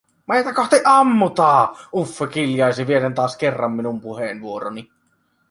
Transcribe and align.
"Meitä 0.27 0.53
kohti 0.53 0.75
ammutaa!", 0.85 1.77
Uffe 1.95 2.27
kiljaisi 2.27 2.87
vieden 2.87 3.13
taas 3.13 3.37
kerran 3.37 3.71
minun 3.71 4.01
puheenvuoroni. 4.01 4.89